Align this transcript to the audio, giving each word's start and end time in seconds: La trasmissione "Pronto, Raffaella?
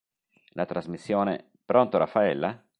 La 0.53 0.65
trasmissione 0.65 1.51
"Pronto, 1.63 1.99
Raffaella? 1.99 2.59